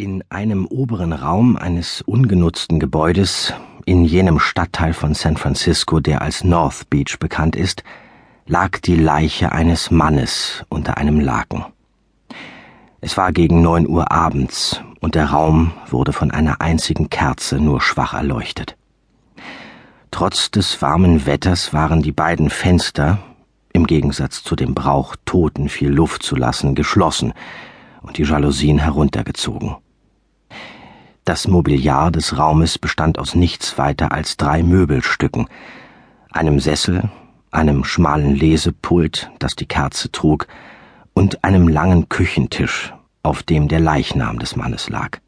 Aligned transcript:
In 0.00 0.24
einem 0.30 0.64
oberen 0.64 1.12
Raum 1.12 1.58
eines 1.58 2.00
ungenutzten 2.00 2.80
Gebäudes 2.80 3.52
in 3.84 4.06
jenem 4.06 4.38
Stadtteil 4.38 4.94
von 4.94 5.12
San 5.12 5.36
Francisco, 5.36 6.00
der 6.00 6.22
als 6.22 6.42
North 6.42 6.88
Beach 6.88 7.18
bekannt 7.18 7.54
ist, 7.54 7.84
lag 8.46 8.78
die 8.78 8.96
Leiche 8.96 9.52
eines 9.52 9.90
Mannes 9.90 10.64
unter 10.70 10.96
einem 10.96 11.20
Laken. 11.20 11.66
Es 13.02 13.18
war 13.18 13.30
gegen 13.32 13.60
neun 13.60 13.86
Uhr 13.86 14.10
abends 14.10 14.80
und 15.00 15.16
der 15.16 15.26
Raum 15.26 15.72
wurde 15.90 16.14
von 16.14 16.30
einer 16.30 16.62
einzigen 16.62 17.10
Kerze 17.10 17.60
nur 17.60 17.82
schwach 17.82 18.14
erleuchtet. 18.14 18.78
Trotz 20.10 20.50
des 20.50 20.80
warmen 20.80 21.26
Wetters 21.26 21.74
waren 21.74 22.00
die 22.00 22.12
beiden 22.12 22.48
Fenster, 22.48 23.18
im 23.74 23.86
Gegensatz 23.86 24.42
zu 24.42 24.56
dem 24.56 24.72
Brauch, 24.72 25.14
Toten 25.26 25.68
viel 25.68 25.90
Luft 25.90 26.22
zu 26.22 26.36
lassen, 26.36 26.74
geschlossen 26.74 27.34
und 28.00 28.16
die 28.16 28.22
Jalousien 28.22 28.78
heruntergezogen. 28.78 29.76
Das 31.24 31.46
Mobiliar 31.46 32.10
des 32.10 32.38
Raumes 32.38 32.78
bestand 32.78 33.18
aus 33.18 33.34
nichts 33.34 33.76
weiter 33.78 34.12
als 34.12 34.36
drei 34.36 34.62
Möbelstücken, 34.62 35.48
einem 36.32 36.60
Sessel, 36.60 37.10
einem 37.50 37.84
schmalen 37.84 38.34
Lesepult, 38.34 39.30
das 39.38 39.54
die 39.54 39.66
Kerze 39.66 40.10
trug, 40.10 40.46
und 41.12 41.44
einem 41.44 41.68
langen 41.68 42.08
Küchentisch, 42.08 42.94
auf 43.22 43.42
dem 43.42 43.68
der 43.68 43.80
Leichnam 43.80 44.38
des 44.38 44.56
Mannes 44.56 44.88
lag. 44.88 45.18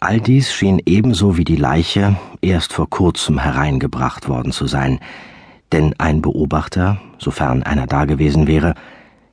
All 0.00 0.20
dies 0.20 0.52
schien 0.52 0.80
ebenso 0.86 1.36
wie 1.36 1.44
die 1.44 1.56
Leiche 1.56 2.16
erst 2.40 2.72
vor 2.72 2.88
kurzem 2.88 3.38
hereingebracht 3.38 4.28
worden 4.28 4.50
zu 4.50 4.66
sein, 4.66 4.98
denn 5.72 5.94
ein 5.98 6.22
Beobachter, 6.22 7.00
sofern 7.18 7.62
einer 7.62 7.86
dagewesen 7.86 8.46
wäre, 8.46 8.74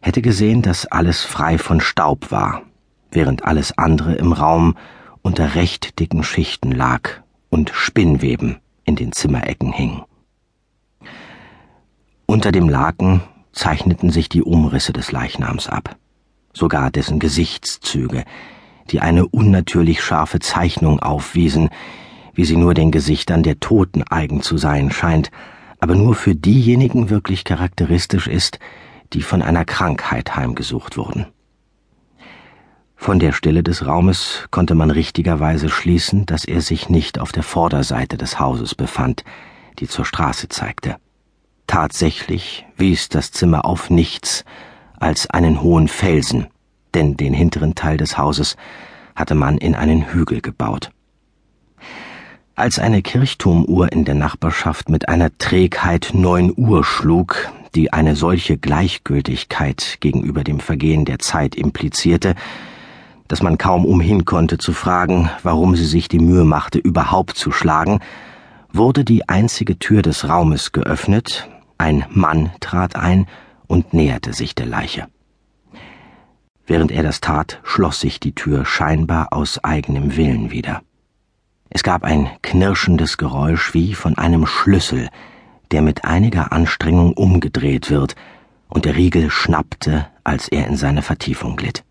hätte 0.02 0.22
gesehen, 0.22 0.61
dass 0.61 0.86
alles 0.86 1.23
frei 1.23 1.58
von 1.58 1.81
Staub 1.81 2.31
war, 2.31 2.61
während 3.11 3.45
alles 3.45 3.77
andere 3.77 4.13
im 4.16 4.34
Raum 4.34 4.75
unter 5.27 5.55
recht 5.55 5.99
dicken 5.99 6.23
Schichten 6.23 6.72
lag 6.72 7.09
und 7.50 7.72
Spinnweben 7.73 8.59
in 8.86 8.95
den 8.95 9.11
Zimmerecken 9.11 9.73
hing. 9.73 10.03
Unter 12.25 12.53
dem 12.53 12.70
Laken 12.70 13.20
zeichneten 13.52 14.09
sich 14.09 14.30
die 14.30 14.42
Umrisse 14.42 14.94
des 14.94 15.11
Leichnams 15.11 15.67
ab, 15.67 15.98
sogar 16.53 16.92
dessen 16.92 17.20
Gesichtszüge, 17.20 18.23
die 18.89 19.02
eine 19.02 19.28
unnatürlich 19.28 20.02
scharfe 20.02 20.39
Zeichnung 20.39 21.02
aufwiesen, 21.02 21.72
wie 22.33 22.45
sie 22.45 22.55
nur 22.55 22.73
den 22.73 22.92
Gesichtern 22.92 23.44
der 23.44 23.59
Toten 23.59 24.03
eigen 24.03 24.42
zu 24.42 24.58
sein 24.58 24.92
scheint, 24.92 25.30
aber 25.81 25.95
nur 25.95 26.16
für 26.16 26.36
diejenigen 26.36 27.09
wirklich 27.09 27.44
charakteristisch 27.44 28.28
ist, 28.28 28.59
die 29.11 29.23
von 29.23 29.42
einer 29.42 29.66
Krankheit 29.66 30.38
heimgesucht 30.38 30.95
wurden. 30.95 31.25
Von 32.98 33.20
der 33.20 33.31
Stille 33.31 33.64
des 33.64 33.86
Raumes 33.86 34.48
konnte 34.52 34.76
man 34.76 34.92
richtigerweise 34.92 35.70
schließen, 35.70 36.26
dass 36.26 36.44
er 36.44 36.59
sich 36.62 36.90
nicht 36.90 37.20
auf 37.20 37.31
der 37.31 37.44
Vorderseite 37.44 38.17
des 38.17 38.39
Hauses 38.39 38.76
befand, 38.76 39.23
die 39.80 39.88
zur 39.88 40.04
Straße 40.04 40.50
zeigte. 40.50 40.98
Tatsächlich 41.67 42.66
wies 42.76 43.08
das 43.08 43.31
Zimmer 43.31 43.64
auf 43.64 43.89
nichts 43.89 44.44
als 45.00 45.30
einen 45.30 45.62
hohen 45.62 45.88
Felsen, 45.88 46.48
denn 46.95 47.16
den 47.16 47.34
hinteren 47.34 47.76
Teil 47.76 47.98
des 47.98 48.17
Hauses 48.17 48.58
hatte 49.16 49.36
man 49.36 49.58
in 49.58 49.76
einen 49.76 50.11
Hügel 50.11 50.42
gebaut. 50.42 50.92
Als 52.56 52.80
eine 52.80 53.04
Kirchturmuhr 53.04 53.92
in 53.92 54.04
der 54.04 54.16
Nachbarschaft 54.16 54.89
mit 54.89 55.08
einer 55.08 55.30
Trägheit 55.38 56.09
neun 56.14 56.52
Uhr 56.58 56.84
schlug, 56.84 57.52
die 57.76 57.94
eine 57.94 58.16
solche 58.16 58.58
Gleichgültigkeit 58.58 59.98
gegenüber 60.00 60.44
dem 60.44 60.59
Vergehen 60.59 61.06
der 61.06 61.20
Zeit 61.20 61.56
implizierte, 61.56 62.34
dass 63.28 63.44
man 63.44 63.58
kaum 63.58 63.86
umhin 63.86 64.25
konnte 64.25 64.58
zu 64.58 64.73
fragen, 64.73 65.30
warum 65.44 65.75
sie 65.75 65.86
sich 65.86 66.08
die 66.08 66.20
Mühe 66.20 66.45
machte, 66.45 66.80
überhaupt 66.80 67.38
zu 67.38 67.52
schlagen, 67.52 68.00
wurde 68.72 69.03
die 69.03 69.28
einzige 69.28 69.80
Tür 69.80 70.02
des 70.02 70.28
Raumes 70.28 70.72
geöffnet, 70.72 71.49
ein 71.77 72.05
Mann 72.10 72.52
trat 72.60 72.95
ein 72.95 73.27
und 73.67 73.93
näherte 73.93 74.33
sich 74.33 74.55
der 74.55 74.65
Leiche. 74.65 75.08
Während 76.65 76.92
er 76.92 77.04
das 77.04 77.21
tat, 77.21 77.60
schloss 77.64 78.02
sich 78.02 78.20
die 78.20 78.36
Tür 78.36 78.65
scheinbar 78.65 79.32
aus 79.32 79.64
eigenem 79.64 80.17
Willen 80.17 80.52
wieder. 80.52 80.82
Es 81.70 81.83
gab 81.83 82.04
ein 82.04 82.30
knirschendes 82.42 83.17
Geräusch 83.17 83.73
wie 83.73 83.94
von 83.94 84.17
einem 84.17 84.45
Schlüssel, 84.45 85.09
der 85.71 85.82
mit 85.82 86.05
einiger 86.05 86.52
Anstrengung 86.52 87.14
umgedreht 87.14 87.89
wird, 87.89 88.15
und 88.70 88.83
der 88.83 88.95
Riegel 88.95 89.30
schnappte, 89.30 90.08
als 90.26 90.49
er 90.49 90.67
in 90.67 90.76
seine 90.76 91.02
Vertiefung 91.02 91.55
glitt. 91.55 91.83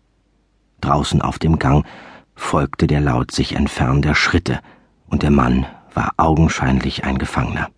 Draußen 0.87 1.21
auf 1.21 1.37
dem 1.37 1.59
Gang 1.59 1.85
folgte 2.33 2.87
der 2.87 3.01
Laut 3.01 3.31
sich 3.31 3.57
entfernender 3.57 4.15
Schritte, 4.15 4.61
und 5.09 5.21
der 5.21 5.31
Mann 5.31 5.65
war 5.93 6.13
augenscheinlich 6.15 7.03
ein 7.03 7.17
Gefangener. 7.17 7.69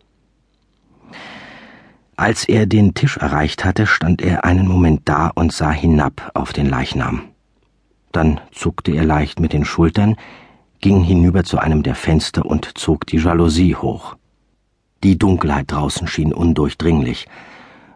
Als 2.15 2.47
er 2.47 2.67
den 2.67 2.93
Tisch 2.93 3.17
erreicht 3.17 3.65
hatte, 3.65 3.87
stand 3.87 4.21
er 4.21 4.45
einen 4.45 4.67
Moment 4.67 5.01
da 5.05 5.31
und 5.33 5.51
sah 5.51 5.71
hinab 5.71 6.29
auf 6.35 6.53
den 6.53 6.67
Leichnam. 6.67 7.23
Dann 8.11 8.39
zuckte 8.51 8.91
er 8.91 9.05
leicht 9.05 9.39
mit 9.39 9.53
den 9.53 9.65
Schultern, 9.65 10.15
ging 10.79 11.01
hinüber 11.01 11.43
zu 11.43 11.57
einem 11.57 11.81
der 11.81 11.95
Fenster 11.95 12.45
und 12.45 12.77
zog 12.77 13.07
die 13.07 13.17
Jalousie 13.17 13.73
hoch. 13.73 14.17
Die 15.03 15.17
Dunkelheit 15.17 15.71
draußen 15.71 16.07
schien 16.07 16.31
undurchdringlich, 16.31 17.27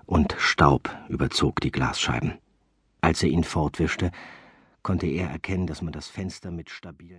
und 0.08 0.36
Staub 0.40 0.90
überzog 1.08 1.62
die 1.62 1.72
Glasscheiben. 1.72 2.34
Als 3.02 3.22
er 3.22 3.30
ihn 3.30 3.44
fortwischte, 3.44 4.12
konnte 4.84 5.08
er 5.08 5.30
erkennen, 5.30 5.68
dass 5.68 5.82
man 5.82 5.94
das 5.94 6.08
Fenster 6.10 6.52
mit 6.52 6.70
stabilen 6.70 7.12